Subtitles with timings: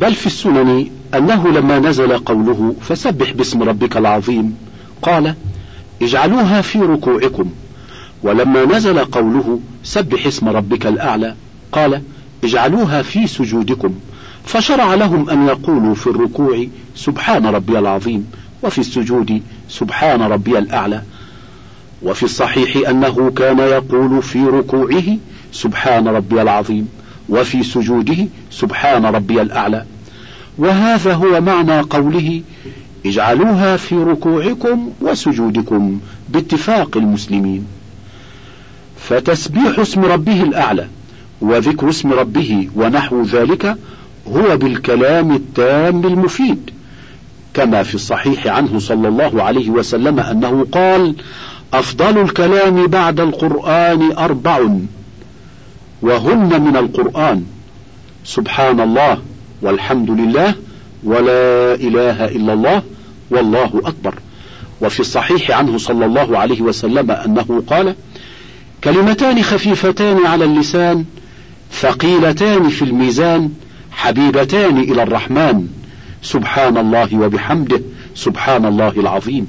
[0.00, 4.56] بل في السنن أنه لما نزل قوله فسبح باسم ربك العظيم
[5.02, 5.34] قال
[6.02, 7.50] اجعلوها في ركوعكم.
[8.22, 11.34] ولما نزل قوله سبح اسم ربك الأعلى
[11.72, 12.02] قال
[12.44, 13.94] اجعلوها في سجودكم.
[14.44, 16.66] فشرع لهم أن يقولوا في الركوع
[16.96, 18.30] سبحان ربي العظيم
[18.62, 21.02] وفي السجود سبحان ربي الأعلى.
[22.02, 25.16] وفي الصحيح أنه كان يقول في ركوعه
[25.52, 26.88] سبحان ربي العظيم.
[27.32, 29.84] وفي سجوده سبحان ربي الأعلى.
[30.58, 32.42] وهذا هو معنى قوله
[33.06, 37.66] اجعلوها في ركوعكم وسجودكم باتفاق المسلمين.
[39.08, 40.86] فتسبيح اسم ربه الأعلى
[41.40, 43.76] وذكر اسم ربه ونحو ذلك
[44.28, 46.70] هو بالكلام التام المفيد
[47.54, 51.14] كما في الصحيح عنه صلى الله عليه وسلم أنه قال
[51.74, 54.68] أفضل الكلام بعد القرآن أربع
[56.02, 57.44] وهن من القرآن.
[58.24, 59.18] سبحان الله
[59.62, 60.54] والحمد لله
[61.04, 62.82] ولا إله إلا الله
[63.30, 64.14] والله أكبر.
[64.80, 67.94] وفي الصحيح عنه صلى الله عليه وسلم أنه قال
[68.84, 71.04] كلمتان خفيفتان على اللسان
[71.72, 73.50] ثقيلتان في الميزان
[73.90, 75.68] حبيبتان إلى الرحمن.
[76.22, 77.80] سبحان الله وبحمده
[78.14, 79.46] سبحان الله العظيم.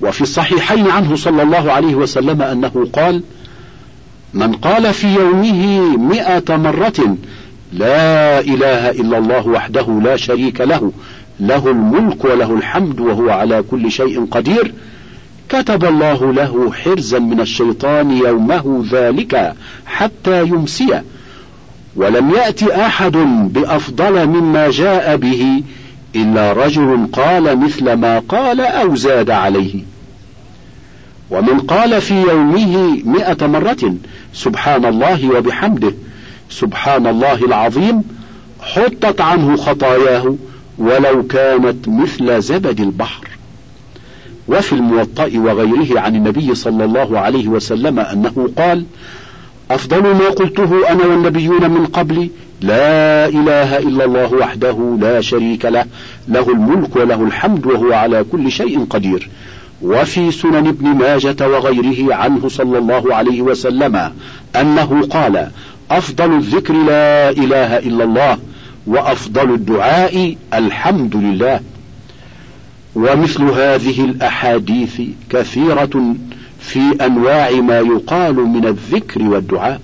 [0.00, 3.22] وفي الصحيحين عنه صلى الله عليه وسلم أنه قال
[4.34, 7.16] من قال في يومه مئة مرة
[7.72, 10.92] لا إله إلا الله وحده لا شريك له
[11.40, 14.72] له الملك وله الحمد وهو على كل شيء قدير.
[15.48, 19.54] كتب الله له حرزا من الشيطان يومه ذلك
[19.86, 21.00] حتى يمسي
[21.96, 23.16] ولم يأت أحد
[23.52, 25.62] بأفضل مما جاء به
[26.16, 29.82] إلا رجل قال مثل ما قال أو زاد عليه.
[31.30, 33.94] ومن قال في يومه مئة مرة
[34.34, 35.94] سبحان الله وبحمده
[36.50, 38.02] سبحان الله العظيم
[38.60, 40.36] حطت عنه خطاياه
[40.78, 43.28] ولو كانت مثل زبد البحر.
[44.48, 48.84] وفي الموطأ وغيره عن النبي صلى الله عليه وسلم أنه قال
[49.70, 55.84] أفضل ما قلته أنا والنبيون من قبلي لا إله إلا الله وحده لا شريك له
[56.28, 59.28] له الملك وله الحمد وهو على كل شيء قدير.
[59.82, 64.12] وفي سنن ابن ماجة وغيره عنه صلى الله عليه وسلم
[64.56, 65.50] أنه قال
[65.90, 68.38] أفضل الذكر لا إله إلا الله
[68.86, 71.60] وأفضل الدعاء الحمد لله.
[72.94, 75.00] ومثل هذه الأحاديث
[75.30, 76.14] كثيرة
[76.60, 79.80] في أنواع ما يقال من الذكر والدعاء.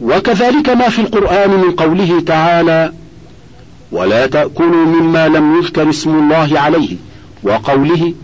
[0.00, 2.92] وكذلك ما في القرآن من قوله تعالى
[3.92, 6.96] ولا تأكلوا مما لم يذكر اسم الله عليه.
[7.44, 8.14] وقوله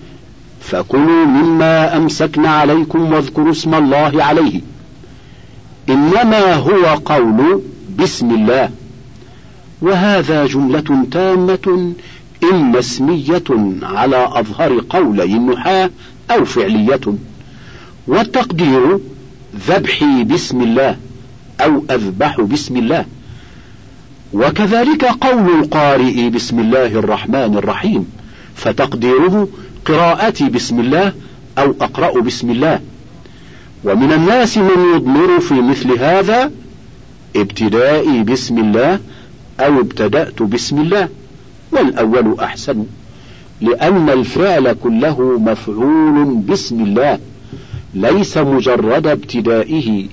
[0.61, 4.61] فكلوا مما أمسكن عليكم واذكروا اسم الله عليه.
[5.89, 7.63] إنما هو قول
[7.99, 8.71] بسم الله.
[9.83, 11.93] وهذا جملة تامة
[12.53, 13.45] إما اسمية
[13.83, 15.91] على أظهر قولي النحاة
[16.31, 17.01] أو فعلية.
[18.07, 18.99] والتقدير
[19.69, 20.97] ذبحي بسم الله
[21.61, 23.05] أو أذبح بسم الله.
[24.33, 28.20] وكذلك قول القارئ بسم الله الرحمن الرحيم.
[28.61, 29.49] فتقديره
[29.85, 31.13] قراءتي بسم الله
[31.59, 32.81] أو أقرأ بسم الله.
[33.85, 36.51] ومن الناس من يضمر في مثل هذا
[37.37, 38.99] ابتدائي بسم الله
[39.61, 41.09] أو ابتدأت بسم الله
[41.73, 42.87] والأول أحسن
[43.61, 47.19] لأن الفعل كله مفعول بسم الله
[47.95, 50.07] ليس مجرد ابتدائه.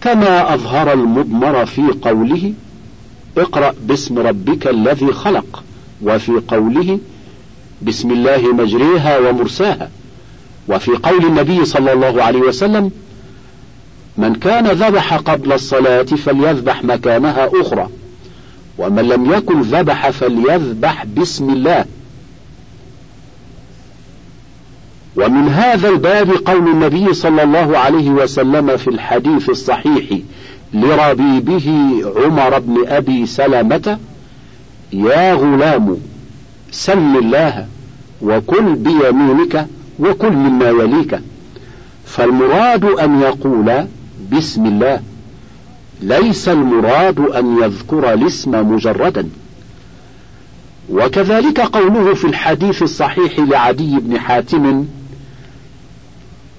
[0.00, 2.52] كما أظهر المضمر في قوله
[3.38, 5.62] اقرأ باسم ربك الذي خلق.
[6.02, 6.98] وفي قوله
[7.82, 9.90] بسم الله مجريها ومرساها.
[10.68, 12.90] وفي قول النبي صلى الله عليه وسلم
[14.16, 17.88] من كان ذبح قبل الصلاة فليذبح مكانها أخرى
[18.78, 21.84] ومن لم يكن ذبح فليذبح بسم الله.
[25.16, 30.18] ومن هذا الباب قول النبي صلى الله عليه وسلم في الحديث الصحيح
[30.74, 33.98] لربيبه عمر بن أبي سلمة
[34.96, 35.96] يا غلام
[36.70, 37.66] سم الله
[38.22, 39.66] وكل بيمينك
[39.98, 41.20] وكل مما يليك.
[42.06, 43.86] فالمراد أن يقول
[44.32, 45.00] بسم الله
[46.02, 49.28] ليس المراد أن يذكر الاسم مجردا.
[50.90, 54.86] وكذلك قوله في الحديث الصحيح لعدي بن حاتم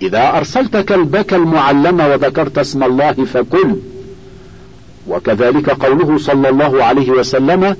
[0.01, 3.75] إذا أرسلت كلبك المعلم وذكرت اسم الله فكل
[5.07, 7.75] وكذلك قوله صلى الله عليه وسلم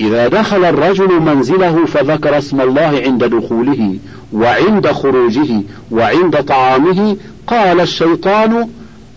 [0.00, 3.96] إذا دخل الرجل منزله فذكر اسم الله عند دخوله
[4.32, 8.68] وعند خروجه وعند طعامه قال الشيطان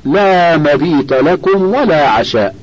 [0.06, 2.56] لا مبيت لكم ولا عشاء.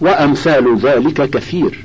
[0.00, 1.84] وأمثال ذلك كثير.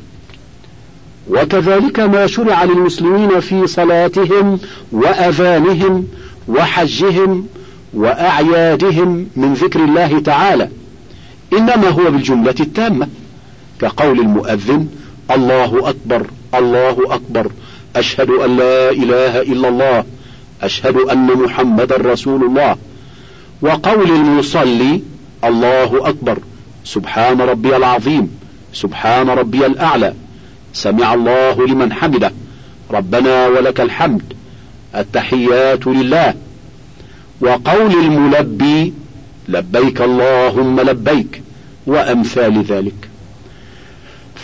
[1.29, 4.59] وكذلك ما شرع للمسلمين في صلاتهم
[4.91, 6.07] وأذانهم
[6.47, 7.47] وحجهم
[7.93, 10.69] وأعيادهم من ذكر الله تعالى
[11.53, 13.07] إنما هو بالجملة التامة.
[13.81, 14.87] كقول المؤذن
[15.31, 17.51] الله أكبر الله أكبر.
[17.95, 20.03] أشهد أن لا إله إلا الله.
[20.61, 22.75] أشهد أن محمدا رسول الله.
[23.61, 25.01] وقول المصلي
[25.43, 26.39] الله أكبر.
[26.85, 28.39] سبحان ربي العظيم.
[28.73, 30.13] سبحان ربي الأعلى.
[30.73, 32.31] سمع الله لمن حمده.
[32.91, 34.33] ربنا ولك الحمد.
[34.95, 36.33] التحيات لله.
[37.41, 38.93] وقول الملبي
[39.49, 41.41] لبيك اللهم لبيك.
[41.87, 43.06] وأمثال ذلك.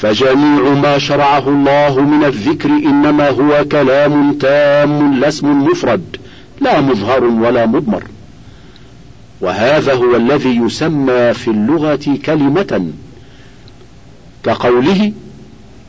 [0.02, 6.18] فجميع ما شرعه الله من الذكر إنما هو كلام تام لا اسم مفرد
[6.62, 8.04] لا مظهر ولا مضمر.
[9.42, 12.92] وهذا هو الذي يسمى في اللغة كلمة.
[14.44, 15.12] كقوله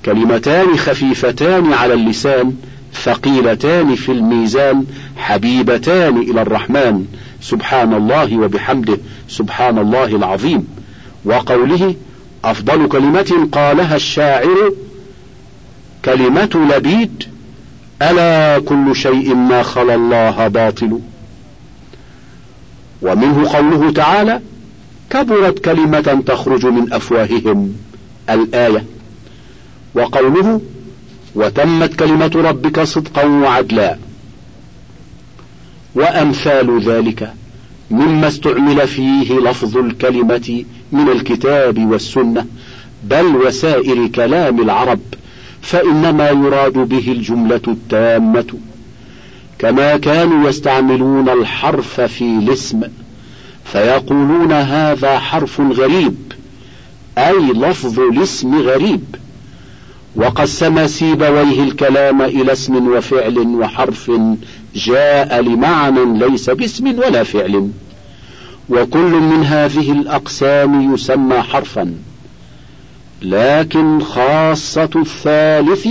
[0.05, 2.55] كلمتان خفيفتان على اللسان
[2.95, 4.85] ثقيلتان في الميزان
[5.17, 7.05] حبيبتان إلى الرحمن
[7.41, 8.99] سبحان الله وبحمده
[9.29, 10.67] سبحان الله العظيم.
[11.25, 11.95] وقوله
[12.51, 14.73] أفضل كلمة قالها الشاعر
[16.05, 17.25] كلمة لبيد
[18.03, 21.01] ألا كل شيء ما خلا الله باطل.
[23.03, 24.41] ومنه قوله تعالى
[25.11, 27.77] كبرت كلمة تخرج من أفواههم
[28.31, 28.85] الآية.
[29.95, 30.61] وقوله
[31.35, 33.99] وتمت كلمة ربك صدقا وعدلا.
[35.95, 37.35] وأمثال ذلك.
[37.91, 42.47] مما استعمل فيه لفظ الكلمة من الكتاب والسنة
[43.05, 45.01] بل وسائر كلام العرب
[45.63, 48.47] فإنما يراد به الجملة التامة.
[49.59, 52.81] كما كانوا يستعملون الحرف في الاسم
[53.65, 56.17] فيقولون هذا حرف غريب
[57.19, 59.05] أي لفظ الاسم غريب.
[60.17, 64.11] وقسم سيبويه الكلام إلى اسم وفعل وحرف
[64.75, 67.71] جاء لمعنى ليس باسم ولا فعل.
[68.69, 71.95] وكل من هذه الأقسام يسمى حرفا.
[73.23, 75.89] لكن خاصة الثالث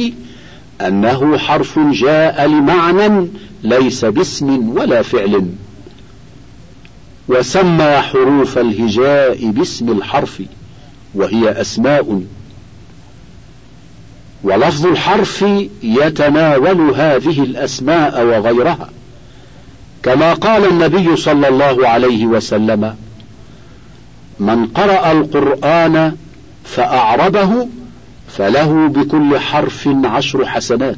[0.81, 3.27] أنه حرف جاء لمعنى
[3.63, 5.47] ليس باسم ولا فعل.
[7.27, 10.41] وسمى حروف الهجاء باسم الحرف
[11.15, 12.24] وهي أسماء.
[14.44, 15.45] ولفظ الحرف
[15.84, 18.90] يتناول هذه الأسماء وغيرها.
[20.04, 22.95] كما قال النبي صلى الله عليه وسلم
[24.40, 26.16] من قرأ القرآن
[26.66, 27.68] فأعربه
[28.38, 30.98] فله بكل حرف عشر حسنات.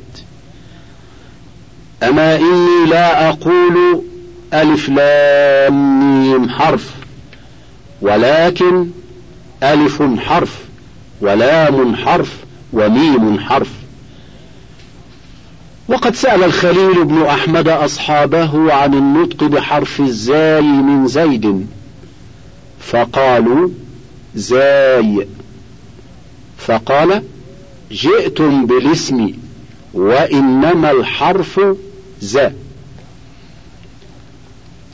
[2.03, 4.03] أما إني لا أقول
[4.53, 6.89] ألف لام ميم حرف
[8.01, 8.87] ولكن
[9.63, 10.55] ألف حرف
[11.21, 12.44] ولام حرف
[12.75, 13.69] وميم حرف.
[15.87, 21.67] وقد سأل الخليل بن أحمد أصحابه عن النطق بحرف الزاي من زيد
[22.79, 23.69] فقالوا
[24.35, 25.27] زاي.
[26.57, 27.23] فقال
[27.91, 29.31] جئتم بالاسم
[29.93, 31.61] وإنما الحرف
[32.21, 32.53] زا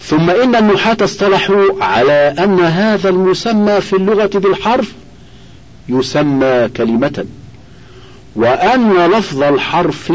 [0.02, 4.94] ثم إن النحاة اصطلحوا على أن هذا المسمى في اللغة بالحرف
[5.90, 7.26] يسمى كلمة.
[8.36, 10.14] وأن لفظ الحرف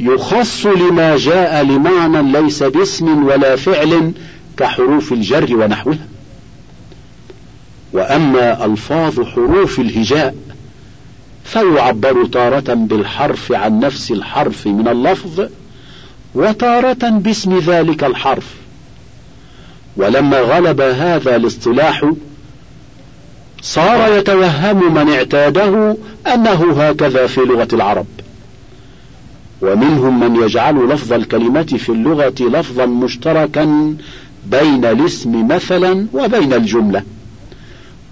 [0.00, 4.12] يخص لما جاء لمعنى ليس باسم ولا فعل
[4.56, 6.06] كحروف الجر ونحوها.
[7.92, 10.34] وأما ألفاظ حروف الهجاء
[11.44, 15.48] فيعبر تارة بالحرف عن نفس الحرف من اللفظ
[16.34, 18.46] وتارة باسم ذلك الحرف.
[19.96, 22.12] ولما غلب هذا الاصطلاح
[23.62, 25.96] صار يتوهم من اعتاده
[26.34, 28.06] أنه هكذا في لغة العرب.
[29.62, 33.96] ومنهم من يجعل لفظ الكلمة في اللغة لفظا مشتركا
[34.46, 37.02] بين الاسم مثلا وبين الجملة.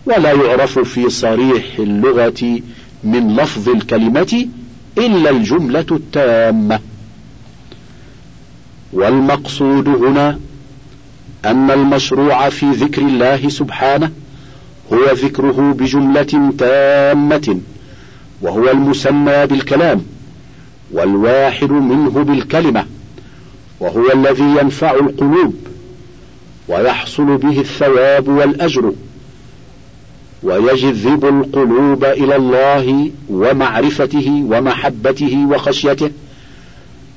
[0.07, 2.61] ولا يعرف في صريح اللغة
[3.05, 4.49] من لفظ الكلمة
[4.99, 6.81] إلا الجملة التامة.
[8.93, 10.39] والمقصود هنا
[11.45, 14.11] أن المشروع في ذكر الله سبحانه
[14.93, 17.61] هو ذكره بجملة تامة
[18.43, 20.03] وهو المسمى بالكلام
[20.93, 22.87] والواحد منه بالكلمة
[23.81, 25.55] وهو الذي ينفع القلوب
[26.69, 28.93] ويحصل به الثواب والأجر
[30.43, 36.11] ويجذب القلوب إلى الله ومعرفته ومحبته وخشيته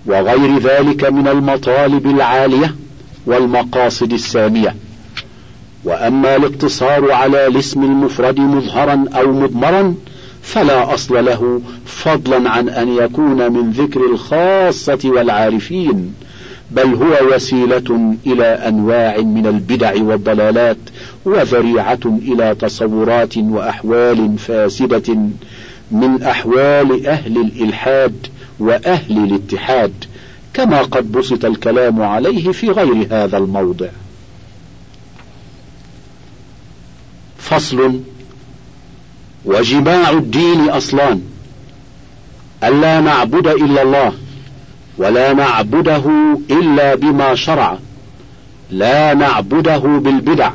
[0.06, 2.76] وغير ذلك من المطالب العالية
[3.26, 4.76] والمقاصد السامية.
[5.86, 9.96] وأما الاقتصار على الاسم المفرد مظهرا أو مضمرا
[10.42, 16.14] فلا أصل له فضلا عن أن يكون من ذكر الخاصة والعارفين
[16.72, 20.78] بل هو وسيلة إلى أنواع من البدع والضلالات
[21.26, 25.18] وذريعة إلى تصورات وأحوال فاسدة
[25.92, 28.28] من أحوال أهل الإلحاد
[28.60, 29.94] وأهل الاتحاد
[30.54, 33.88] كما قد بسط الكلام عليه في غير هذا الموضع.
[37.54, 38.00] فصل
[39.46, 41.22] وجماع الدين أصلان.
[42.64, 44.14] ألا نعبد إلا الله
[44.98, 46.04] ولا نعبده
[46.52, 47.78] إلا بما شرع
[48.70, 50.52] لا نعبده بالبدع.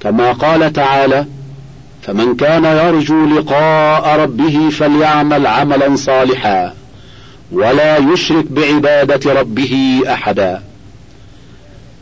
[0.00, 1.26] كما قال تعالى
[2.02, 6.74] فمن كان يرجو لقاء ربه فليعمل عملا صالحا
[7.52, 10.62] ولا يشرك بعبادة ربه أحدا.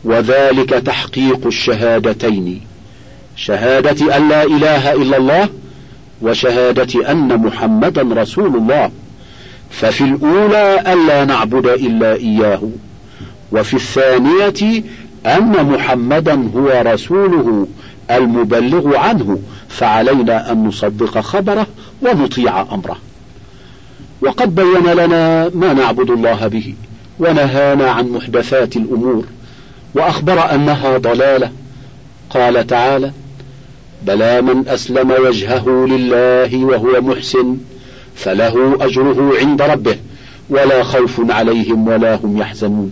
[0.03, 2.72] وذلك تحقيق الشهادتين.
[3.35, 5.49] شهادة أن لا إله إلا الله
[6.21, 8.91] وشهادة أن محمدا رسول الله.
[9.69, 12.69] ففي الأولى ألا نعبد إلا إياه
[13.51, 14.83] وفي الثانية
[15.25, 17.67] أن محمدا هو رسوله
[18.11, 21.67] المبلغ عنه فعلينا أن نصدق خبره
[22.01, 22.97] ونطيع أمره.
[24.21, 26.73] وقد بين لنا ما نعبد الله به
[27.19, 29.25] ونهانا عن محدثات الأمور
[29.95, 31.51] وأخبر أنها ضلالة.
[32.29, 33.11] قال تعالى
[34.07, 37.57] بلى من أسلم وجهه لله وهو محسن
[38.15, 39.95] فله أجره عند ربه
[40.49, 42.91] ولا خوف عليهم ولا هم يحزنون.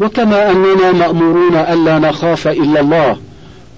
[0.00, 3.16] وكما أننا مأمورون ألا نخاف إلا الله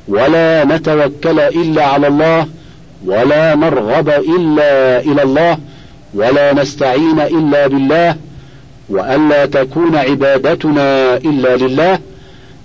[0.08, 2.46] ولا نتوكل إلا على الله
[3.06, 5.58] ولا نرغب إلا إلى الله
[6.14, 8.16] ولا نستعين إلا بالله
[8.88, 11.98] وألا تكون عبادتنا إلا لله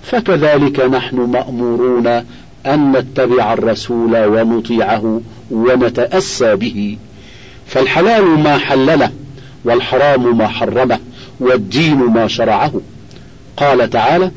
[0.02, 2.24] فكذلك نحن مأمورون
[2.66, 6.96] أن نتبع الرسول ونطيعه ونتأسى به.
[7.66, 9.10] فالحلال ما حلله
[9.64, 10.98] والحرام ما حرمه
[11.40, 12.72] والدين ما شرعه.
[13.56, 14.30] قال تعالى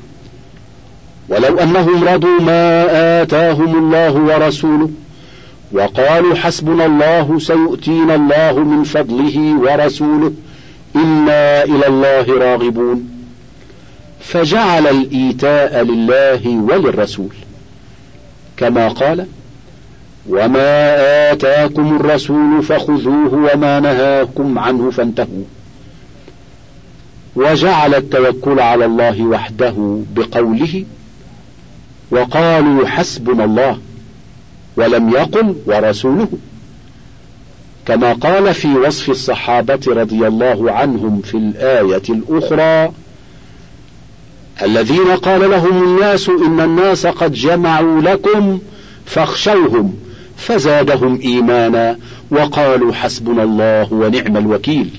[1.30, 2.88] ولو أنهم رضوا ما
[3.22, 4.90] آتاهم الله ورسوله
[5.72, 10.34] وقالوا حسبنا الله سيؤتينا الله من فضله ورسوله
[10.96, 13.10] إنا إلى الله راغبون.
[14.20, 17.30] فجعل الإيتاء لله وللرسول.
[18.62, 19.28] كما قال
[20.30, 25.44] وما آتاكم الرسول فخذوه وما نهاكم عنه فانتهوا.
[27.36, 30.86] وجعل التوكل على الله وحده بقوله
[32.12, 33.78] وقالوا حسبنا الله
[34.78, 36.28] ولم يقل ورسوله.
[37.86, 42.92] كما قال في وصف الصحابة رضي الله عنهم في الآية الأخرى
[44.64, 48.60] الذين قال لهم الناس إن الناس قد جمعوا لكم
[49.06, 49.94] فاخشوهم
[50.38, 51.98] فزادهم إيمانا
[52.32, 54.90] وقالوا حسبنا الله ونعم الوكيل.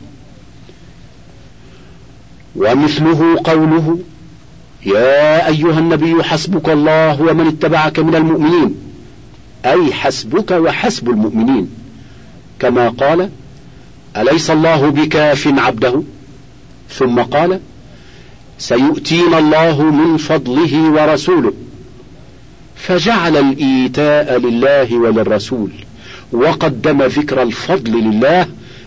[2.56, 3.98] ومثله قوله
[4.86, 8.74] يا أيها النبي حسبك الله ومن اتبعك من المؤمنين.
[9.64, 11.70] أي حسبك وحسب المؤمنين.
[12.58, 13.30] كما قال
[14.16, 16.02] أليس الله بكاف عبده؟
[16.90, 17.60] ثم قال
[18.58, 21.52] سيؤتينا الله من فضله ورسوله.
[22.76, 25.70] فجعل الإيتاء لله وللرسول
[26.32, 28.46] وقدم ذكر الفضل لله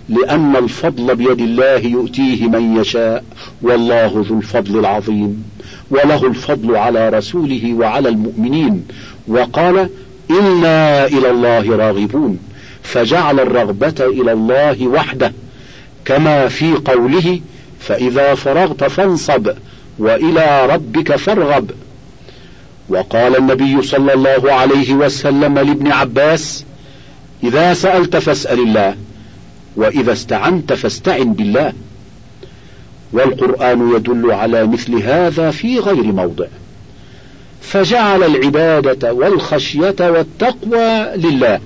[0.10, 3.24] لأن الفضل بيد الله يؤتيه من يشاء
[3.62, 5.44] والله ذو الفضل العظيم.
[5.92, 8.84] وله الفضل على رسوله وعلى المؤمنين.
[9.28, 9.90] وقال
[10.32, 12.40] إنا إلى الله راغبون.
[12.84, 15.34] فجعل الرغبة إلى الله وحده
[16.06, 17.40] كما في قوله
[17.80, 19.52] فإذا فرغت فانصب
[20.00, 21.72] وإلى ربك فارغب.
[22.90, 26.66] وقال النبي صلى الله عليه وسلم لابن عباس
[27.44, 28.96] إذا سألت فاسأل الله
[29.76, 31.74] وإذا استعنت فاستعن بالله.
[33.14, 36.46] والقرآن يدل على مثل هذا في غير موضع.
[37.62, 41.60] فجعل العبادة والخشية والتقوى لله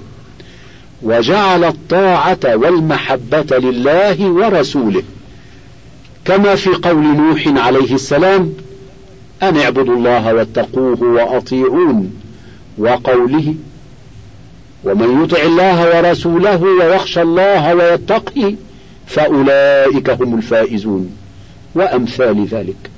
[1.01, 5.03] وجعل الطاعة والمحبة لله ورسوله.
[6.29, 8.53] كما في قول نوح عليه السلام
[9.43, 12.13] أن اعبدوا الله واتقوه وأطيعون
[12.77, 13.55] وقوله
[14.83, 18.55] ومن يطع الله ورسوله ويخشى الله ويتقي
[19.07, 21.11] فأولئك هم الفائزون.
[21.75, 22.89] وأمثال ذلك.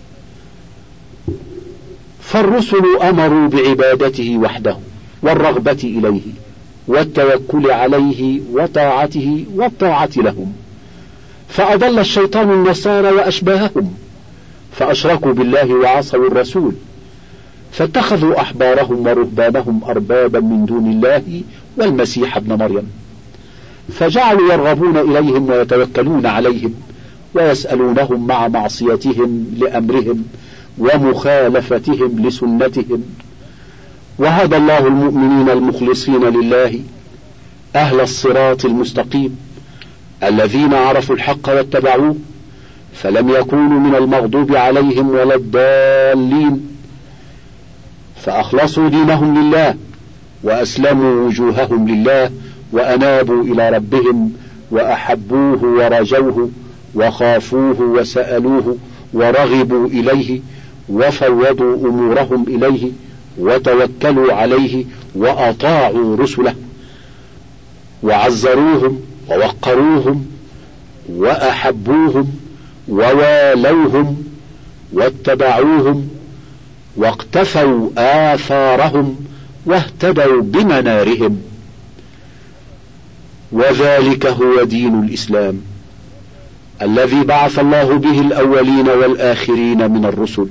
[2.21, 4.77] فالرسل أمروا بعبادته وحده
[5.21, 6.31] والرغبة إليه
[6.87, 10.53] والتوكل عليه وطاعته والطاعة لهم.
[11.51, 13.93] فأضل الشيطان النصارى وأشباههم
[14.71, 16.73] فأشركوا بالله وعصوا الرسول
[17.71, 21.41] فاتخذوا أحبارهم ورهبانهم أربابا من دون الله
[21.77, 22.91] والمسيح ابن مريم
[23.89, 26.73] فجعلوا يرغبون إليهم ويتوكلون عليهم
[27.33, 30.23] ويسألونهم مع معصيتهم لأمرهم
[30.77, 33.03] ومخالفتهم لسنتهم
[34.17, 36.79] وهدى الله المؤمنين المخلصين لله
[37.75, 39.50] أهل الصراط المستقيم.
[40.23, 42.15] الذين عرفوا الحق واتبعوه
[42.93, 46.67] فلم يكونوا من المغضوب عليهم ولا الضالين
[48.21, 49.75] فأخلصوا دينهم لله
[50.43, 52.29] وأسلموا وجوههم لله
[52.71, 54.31] وأنابوا إلى ربهم
[54.71, 56.49] وأحبوه ورجوه
[56.95, 58.77] وخافوه وسألوه
[59.13, 60.41] ورغبوا إليه
[60.89, 62.91] وفوضوا أمورهم إليه
[63.37, 64.85] وتوكلوا عليه
[65.15, 66.55] وأطاعوا رسله
[68.03, 68.99] وعزروهم
[69.31, 70.25] ووقروهم
[71.09, 72.27] وأحبوهم
[72.89, 74.23] ووالوهم
[74.93, 76.09] واتبعوهم
[76.97, 79.15] واقتفوا آثارهم
[79.65, 81.41] واهتدوا بمنارهم
[83.51, 85.61] وذلك هو دين الإسلام
[86.81, 90.47] الذي بعث الله به الأولين والآخرين من الرسل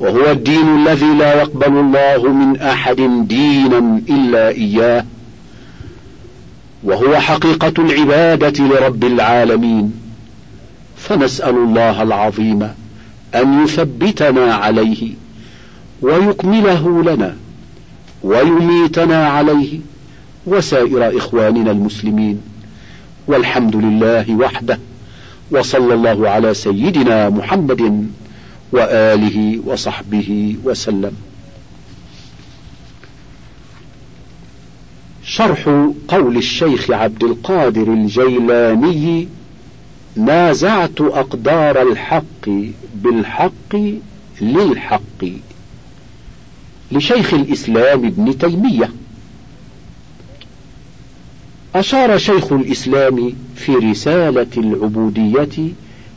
[0.00, 2.96] وهو الدين الذي لا يقبل الله من أحد
[3.28, 5.04] دينا إلا إياه
[6.86, 9.92] وهو حقيقة العبادة لرب العالمين.
[10.96, 12.62] فنسأل الله العظيم
[13.34, 15.10] أن يثبتنا عليه
[16.02, 17.36] ويكمله لنا
[18.22, 19.78] ويميتنا عليه
[20.46, 22.40] وسائر إخواننا المسلمين.
[23.26, 24.78] والحمد لله وحده
[25.50, 28.06] وصلى الله على سيدنا محمد
[28.72, 31.12] وآله وصحبه وسلم.
[35.28, 39.28] شرح قول الشيخ عبد القادر الجيلاني
[40.16, 42.48] نازعت أقدار الحق
[42.94, 43.76] بالحق
[44.40, 45.24] للحق
[46.92, 48.90] لشيخ الإسلام ابن تيمية.
[51.74, 55.72] أشار شيخ الإسلام في رسالة العبودية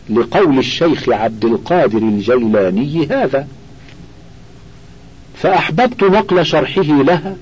[0.09, 3.47] لقول الشيخ عبد القادر الجيلاني هذا
[5.35, 7.35] فأحببت نقل شرحه لها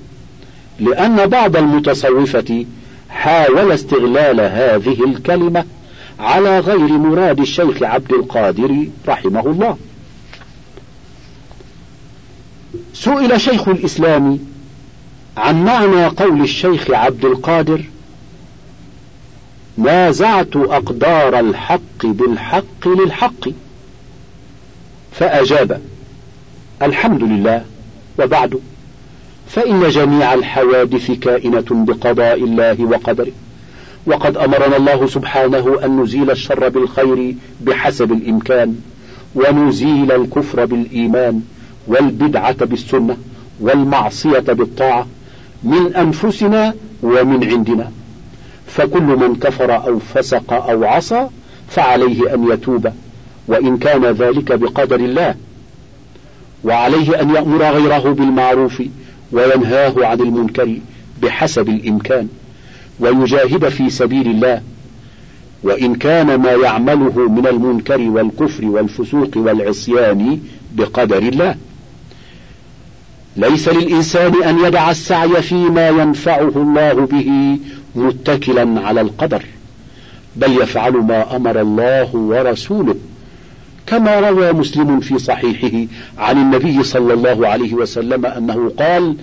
[0.80, 2.66] لأن بعض المتصوفة
[3.10, 5.66] حاول استغلال هذه الكلمة
[6.20, 9.78] على غير مراد الشيخ عبد القادر رحمه الله.
[12.94, 14.40] سئل شيخ الإسلام
[15.38, 17.84] عن معنى قول الشيخ عبد القادر
[19.78, 23.50] نازعت أقدار الحق بالحق للحق
[25.12, 25.82] فأجاب
[26.82, 27.66] الحمد لله.
[28.20, 28.60] وبعد
[29.48, 33.32] فإن جميع الحوادث كائنة بقضاء الله وقدره.
[34.06, 38.76] وقد أمرنا الله سبحانه أن نزيل الشر بالخير بحسب الإمكان
[39.36, 41.42] ونزيل الكفر بالإيمان
[41.88, 43.18] والبدعة بالسنة
[43.60, 45.08] والمعصية بالطاعة
[45.64, 47.92] من أنفسنا ومن عندنا.
[48.68, 51.28] فكل من كفر أو فسق أو عصى
[51.70, 52.92] فعليه أن يتوب
[53.48, 55.36] وإن كان ذلك بقدر الله
[56.64, 58.84] وعليه أن يأمر غيره بالمعروف
[59.32, 60.78] وينهاه عن المنكر
[61.22, 62.28] بحسب الإمكان
[63.00, 64.62] ويجاهد في سبيل الله.
[65.64, 70.40] وإن كان ما يعمله من المنكر والكفر والفسوق والعصيان
[70.76, 71.56] بقدر الله.
[73.38, 77.58] ليس للإنسان أن يدع السعي فيما ينفعه الله به
[77.96, 79.44] متكلا على القدر
[80.36, 82.96] بل يفعل ما أمر الله ورسوله.
[83.88, 89.16] كما روى مسلم في صحيحه عن النبي صلى الله عليه وسلم أنه قال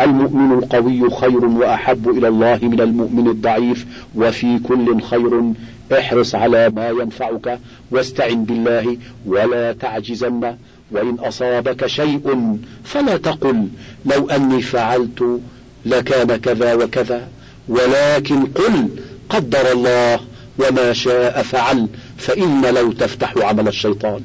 [0.00, 5.52] المؤمن القوي خير وأحب إلى الله من المؤمن الضعيف وفي كل خير
[5.92, 7.58] احرص على ما ينفعك
[7.90, 10.56] واستعن بالله ولا تعجزن
[10.90, 13.68] وإن أصابك شيء فلا تقل
[14.06, 15.40] لو أني فعلت
[15.86, 17.28] لكان كذا وكذا
[17.68, 18.88] ولكن قل
[19.28, 20.20] قدر الله
[20.58, 21.88] وما شاء فعل.
[22.22, 24.20] فإن لو تفتح عمل الشيطان.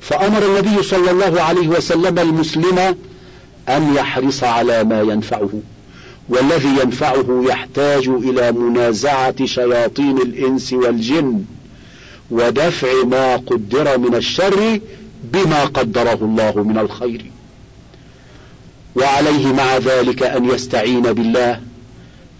[0.00, 2.96] فأمر النبي صلى الله عليه وسلم المسلم
[3.68, 5.50] أن يحرص على ما ينفعه
[6.28, 11.44] والذي ينفعه يحتاج إلى منازعة شياطين الإنس والجن
[12.30, 14.80] ودفع ما قدر من الشر
[15.24, 17.24] بما قدره الله من الخير.
[18.96, 21.60] وعليه مع ذلك أن يستعين بالله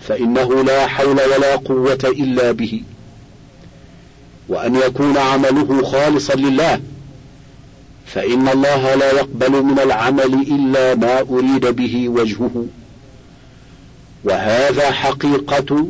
[0.08, 2.82] فإنه لا حول ولا قوة إلا به.
[4.48, 6.80] وأن يكون عمله خالصا لله.
[8.06, 12.66] فإن الله لا يقبل من العمل إلا ما أريد به وجهه.
[14.24, 15.88] وهذا حقيقة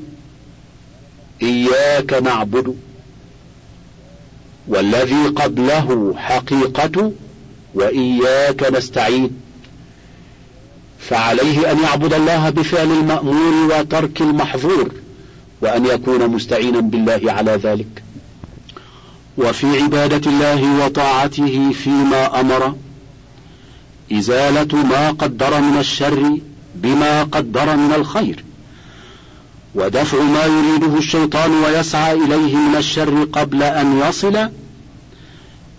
[1.43, 2.77] إياك نعبد.
[4.69, 7.13] والذي قبله حقيقة
[7.75, 9.31] وإياك نستعين.
[10.99, 14.93] فعليه أن يعبد الله بفعل المأمور وترك المحظور.
[15.61, 18.04] وأن يكون مستعينا بالله على ذلك.
[19.39, 22.75] وفي عبادة الله وطاعته فيما أمر
[24.13, 26.39] إزالة ما قدر من الشر
[26.75, 28.45] بما قدر من الخير
[29.75, 34.49] ودفع ما يريده الشيطان ويسعى إليه من الشر قبل أن يصل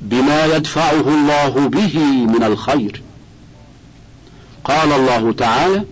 [0.02, 3.02] بما يدفعه الله به من الخير.
[4.64, 5.84] قال الله تعالى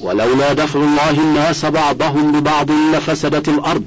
[0.00, 3.84] ولولا دفع الله الناس بعضهم ببعض لفسدت الأرض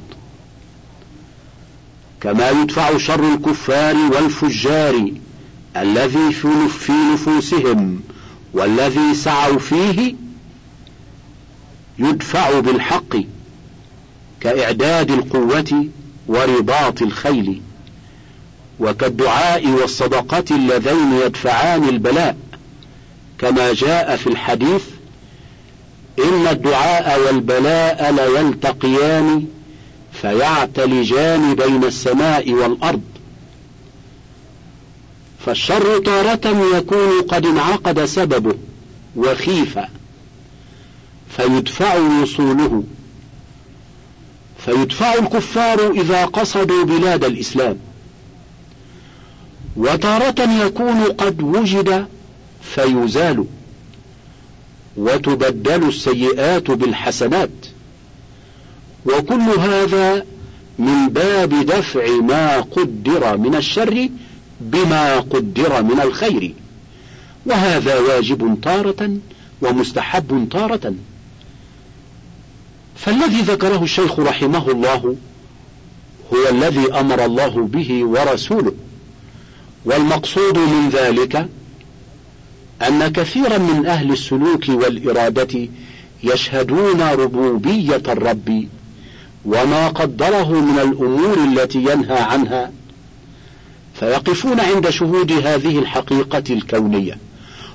[2.21, 5.11] كما يدفع شر الكفار والفجار
[5.77, 7.99] الذي في نفوسهم
[8.53, 10.15] والذي سعوا فيه
[11.99, 13.17] يدفع بالحق
[14.41, 15.85] كإعداد القوة
[16.27, 17.61] ورباط الخيل
[18.79, 22.37] وكالدعاء والصدقة اللذين يدفعان البلاء.
[23.39, 24.83] كما جاء في الحديث
[26.19, 29.47] إن الدعاء والبلاء ليلتقيان
[30.21, 33.01] فيعتلجان بين السماء والأرض.
[35.45, 38.55] فالشر تارة يكون قد انعقد سببه
[39.15, 39.79] وخيف
[41.37, 42.83] فيدفع وصوله.
[44.65, 47.77] فيدفع الكفار إذا قصدوا بلاد الإسلام.
[49.77, 52.07] وتارة يكون قد وجد
[52.61, 53.45] فيزال
[54.97, 57.66] وتبدل السيئات بالحسنات.
[59.05, 60.25] وكل هذا
[60.79, 64.09] من باب دفع ما قدر من الشر
[64.61, 66.53] بما قدر من الخير.
[67.45, 69.17] وهذا واجب تارة
[69.61, 70.93] ومستحب تارة
[72.95, 75.15] فالذي ذكره الشيخ رحمه الله
[76.33, 78.73] هو الذي أمر الله به ورسوله.
[79.85, 81.49] والمقصود من ذلك
[82.87, 85.67] أن كثيرا من أهل السلوك والإرادة
[86.23, 88.67] يشهدون ربوبية الرب
[89.45, 92.71] وما قدره من الأمور التي ينهى عنها.
[93.93, 97.17] فيقفون عند شهود هذه الحقيقة الكونية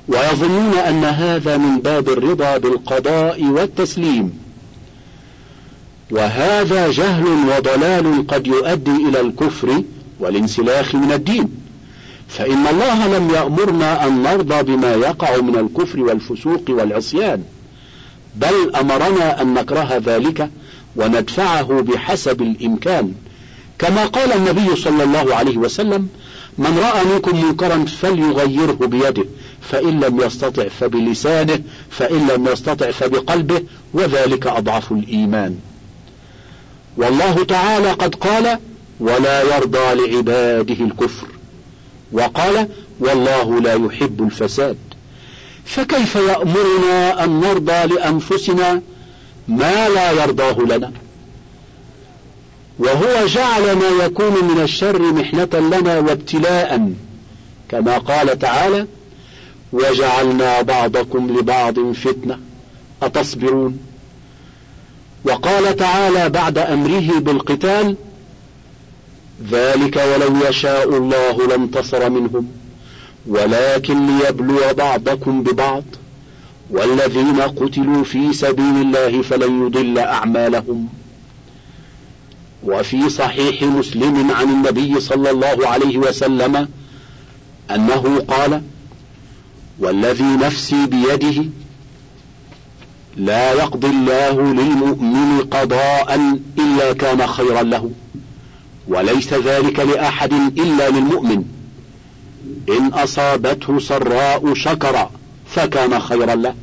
[0.08, 4.32] ويظنون أن هذا من باب الرضا بالقضاء والتسليم.
[6.10, 9.82] وهذا جهل وضلال قد يؤدي إلى الكفر
[10.20, 11.62] والانسلاخ من الدين.
[12.28, 17.42] فإن الله لم يأمرنا أن نرضى بما يقع من الكفر والفسوق والعصيان
[18.36, 20.50] بل أمرنا أن نكره ذلك
[20.96, 23.14] وندفعه بحسب الإمكان.
[23.78, 26.08] كما قال النبي صلى الله عليه وسلم
[26.58, 29.24] من رأى منكم منكرا فليغيره بيده
[29.60, 33.62] فإن لم يستطع فبلسانه فإن لم يستطع فبقلبه
[33.94, 35.56] وذلك أضعف الإيمان.
[36.96, 38.58] والله تعالى قد قال
[39.00, 41.26] ولا يرضى لعباده الكفر.
[42.12, 42.68] وقال
[43.00, 44.76] والله لا يحب الفساد.
[45.64, 48.82] فكيف يأمرنا أن نرضى لأنفسنا
[49.48, 50.92] ما لا يرضاه لنا.
[52.78, 56.92] وهو جعل ما يكون من الشر محنة لنا وابتلاء
[57.68, 58.86] كما قال تعالى
[59.72, 62.38] وجعلنا بعضكم لبعض فتنة.
[63.02, 63.78] أتصبرون؟
[65.24, 67.96] وقال تعالى بعد أمره بالقتال
[69.50, 72.48] ذلك ولو يشاء الله لانتصر منهم
[73.26, 75.84] ولكن ليبلو بعضكم ببعض.
[76.72, 80.88] والذين قتلوا في سبيل الله فلن يضل أعمالهم.
[82.64, 86.68] وفي صحيح مسلم عن النبي صلى الله عليه وسلم
[87.70, 88.62] أنه قال
[89.78, 91.44] والذي نفسي بيده
[93.16, 97.90] لا يقضي الله للمؤمن قضاء إلا كان خيرا له
[98.88, 101.44] وليس ذلك لأحد إلا للمؤمن.
[102.68, 105.10] إن أصابته سراء شكر
[105.46, 106.54] فكان خيرا له.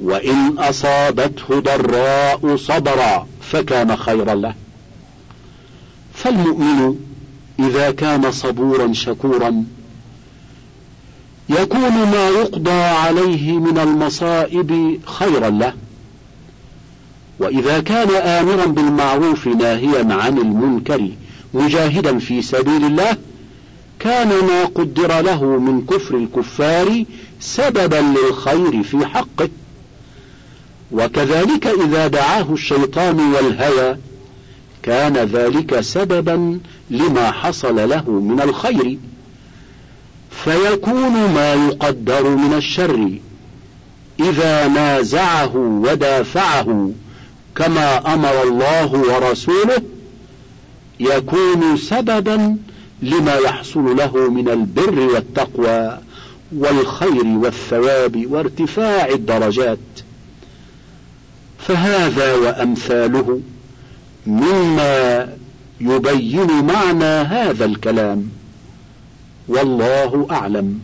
[0.00, 4.54] وإن أصابته ضراء صبر فكان خيرا له.
[6.14, 6.96] فالمؤمن
[7.58, 9.64] إذا كان صبورا شكورا
[11.48, 15.72] يكون ما يقضى عليه من المصائب خيرا له.
[17.38, 21.10] وإذا كان آمرا بالمعروف ناهيا عن المنكر
[21.54, 23.16] مجاهدا في سبيل الله
[23.98, 27.04] كان ما قدر له من كفر الكفار
[27.40, 29.48] سببا للخير في حقه.
[30.92, 33.96] وكذلك إذا دعاه الشيطان والهوى
[34.82, 36.58] كان ذلك سببا
[36.90, 38.98] لما حصل له من الخير.
[40.30, 43.18] فيكون ما يقدر من الشر
[44.20, 46.90] إذا نازعه ودافعه
[47.56, 49.82] كما أمر الله ورسوله
[51.00, 52.56] يكون سببا
[53.02, 55.98] لما يحصل له من البر والتقوى
[56.56, 59.78] والخير والثواب وارتفاع الدرجات.
[61.66, 63.40] فهذا وأمثاله
[64.26, 65.28] مما
[65.80, 68.28] يبين معنى هذا الكلام.
[69.48, 70.80] والله أعلم.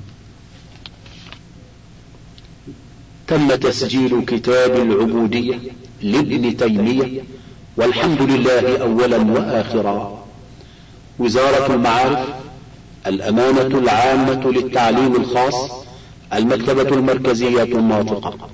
[3.26, 5.58] تم تسجيل كتاب العبودية
[6.02, 7.22] لابن تيمية
[7.76, 10.24] والحمد لله اولا واخرا.
[11.18, 12.28] وزارة المعارف
[13.06, 15.70] الأمانة العامة للتعليم الخاص
[16.32, 18.48] المكتبة المركزية الناطقه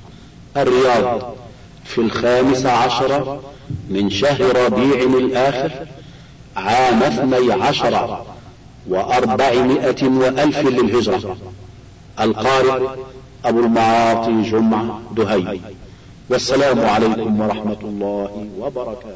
[0.56, 1.34] الرياض.
[1.84, 3.40] في الخامس عشر
[3.90, 5.70] من شهر ربيع الآخر
[6.56, 8.24] عام اثني عشر
[8.88, 11.36] وأربعمائة وألف للهجرة.
[12.20, 12.88] القارئ
[13.44, 15.60] أبو المعاطي جمعة دهي.
[16.30, 19.08] والسلام عليكم ورحمة الله وبركاته.